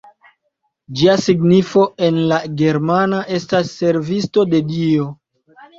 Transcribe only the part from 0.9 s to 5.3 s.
Ĝia signifo en la germana estas «servisto de Dio».